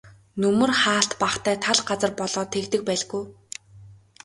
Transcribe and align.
Нөмөр 0.41 0.71
хаалт 0.81 1.11
багатай 1.23 1.55
тал 1.65 1.79
газар 1.89 2.11
болоод 2.19 2.49
тэгдэг 2.53 2.81
байлгүй. 2.87 3.23